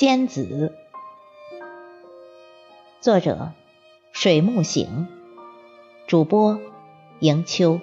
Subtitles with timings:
[0.00, 0.72] 仙子，
[3.00, 3.50] 作者
[4.12, 5.08] 水木行，
[6.06, 6.60] 主播
[7.18, 7.80] 迎秋。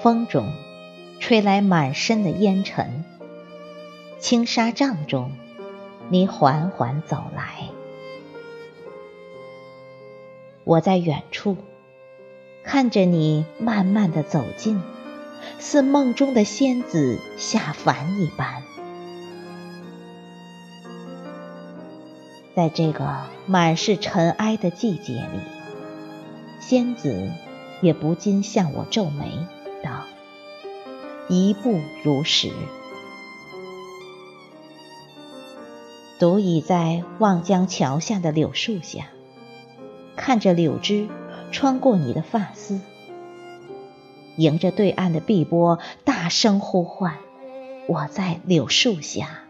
[0.00, 0.50] 风中
[1.20, 3.04] 吹来满身的烟尘，
[4.18, 5.30] 青纱帐中，
[6.08, 7.73] 你缓缓走来。
[10.64, 11.56] 我在远处
[12.64, 14.80] 看着你慢慢的走近，
[15.58, 18.62] 似梦中的仙子下凡一般。
[22.56, 25.40] 在这个满是尘埃的季节里，
[26.60, 27.30] 仙子
[27.82, 29.30] 也不禁向我皱眉。
[29.82, 30.04] 道
[31.28, 32.50] ：“一步如石。”
[36.18, 39.08] 独倚在望江桥下的柳树下，
[40.26, 41.06] 看着柳枝
[41.52, 42.80] 穿过你的发丝，
[44.38, 47.16] 迎着对岸的碧波，大声呼唤
[47.86, 49.40] ：“我在柳树下。”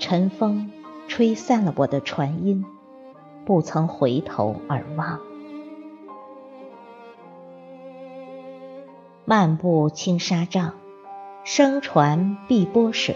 [0.00, 0.72] 晨风
[1.06, 2.64] 吹散了我的船音，
[3.44, 5.20] 不曾回头而望。
[9.24, 10.74] 漫步青纱帐，
[11.44, 13.14] 声传碧波水，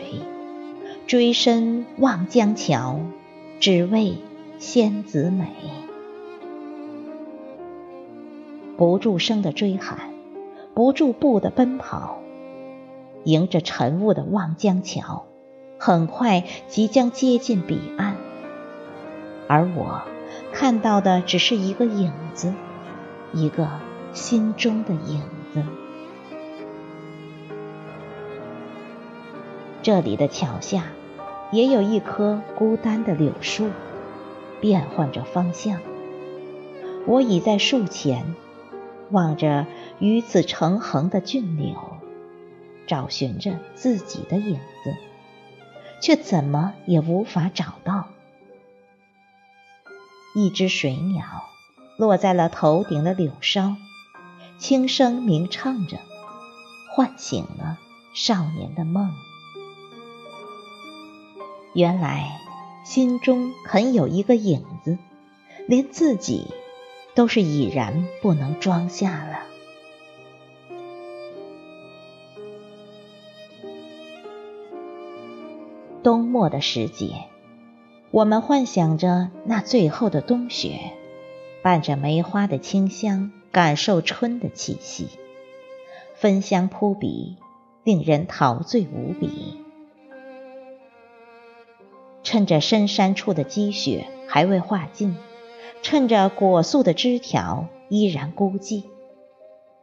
[1.09, 3.01] 追身望江桥，
[3.59, 4.19] 只为
[4.59, 5.47] 仙子美。
[8.77, 10.11] 不住声的追喊，
[10.75, 12.19] 不住步的奔跑，
[13.23, 15.27] 迎着晨雾的望江桥，
[15.79, 18.17] 很快即将接近彼岸。
[19.47, 20.03] 而我
[20.53, 22.53] 看到的只是一个影子，
[23.33, 23.69] 一个
[24.13, 25.23] 心中的影
[25.55, 25.63] 子。
[29.83, 30.87] 这里的桥下，
[31.53, 33.69] 也有一棵孤单的柳树，
[34.61, 35.81] 变换着方向。
[37.07, 38.35] 我倚在树前，
[39.11, 39.67] 望着
[39.99, 41.77] 与此成横的峻柳，
[42.87, 44.97] 找寻着自己的影子，
[46.01, 48.09] 却怎么也无法找到。
[50.35, 51.25] 一只水鸟
[51.97, 53.77] 落在了头顶的柳梢，
[54.59, 55.99] 轻声鸣唱着，
[56.91, 57.79] 唤醒了
[58.15, 59.11] 少年的梦。
[61.75, 62.41] 原来
[62.89, 64.97] 心中很有一个影子，
[65.67, 66.47] 连自己
[67.15, 69.41] 都是已然不能装下了。
[76.03, 77.27] 冬末的时节，
[78.11, 80.93] 我们幻想着那最后的冬雪，
[81.63, 85.09] 伴着梅花的清香，感受春的气息，
[86.17, 87.37] 芬香扑鼻，
[87.85, 89.68] 令人陶醉无比。
[92.29, 95.17] 趁着深山处的积雪还未化尽，
[95.81, 98.85] 趁着果树的枝条依然孤寂，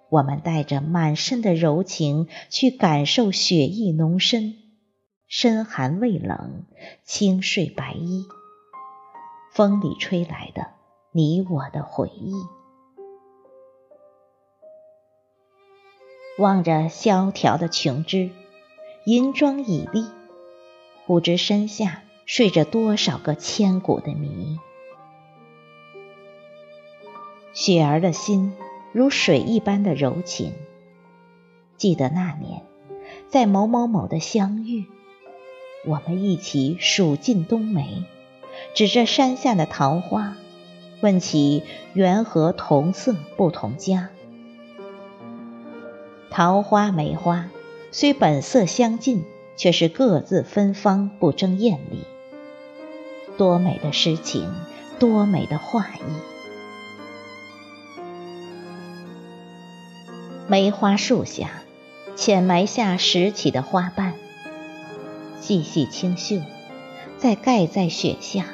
[0.10, 4.54] 我们带着满身的柔情去感受雪意浓深，
[5.28, 6.66] 深寒未冷，
[7.04, 8.28] 轻睡白衣，
[9.52, 10.68] 风里吹来的
[11.14, 12.36] 你我的回忆。
[16.38, 18.30] 望着萧条的琼枝，
[19.08, 20.06] 银装已立，
[21.08, 22.04] 不知身下。
[22.26, 24.58] 睡着多少个千古的谜？
[27.54, 28.54] 雪儿的心
[28.92, 30.54] 如水一般的柔情。
[31.78, 32.64] 记得那年，
[33.30, 34.86] 在某某某的相遇，
[35.86, 38.04] 我们一起数尽冬梅，
[38.74, 40.36] 指着山下的桃花，
[41.02, 41.62] 问起
[41.94, 44.10] 缘何同色不同家。
[46.32, 47.52] 桃花梅花
[47.92, 49.24] 虽本色相近，
[49.56, 52.00] 却是各自芬芳，不争艳丽。
[53.38, 54.54] 多美的诗情，
[55.00, 56.02] 多美的画意。
[60.48, 61.50] 梅花树下，
[62.16, 64.14] 浅埋下拾起的花瓣，
[65.42, 66.38] 细细清秀，
[67.18, 68.46] 再盖在雪下。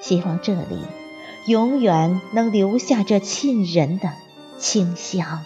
[0.00, 0.80] 希望这里
[1.46, 4.12] 永远能留下这沁人的
[4.58, 5.44] 清香。